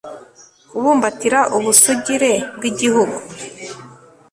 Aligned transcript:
kubumbatira 0.69 1.39
ubusugire 1.57 2.31
bw'igihugu 2.55 3.17